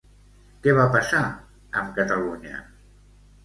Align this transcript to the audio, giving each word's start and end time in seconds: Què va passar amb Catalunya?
Què 0.63 0.73
va 0.79 0.85
passar 0.95 1.21
amb 1.83 1.95
Catalunya? 2.01 2.67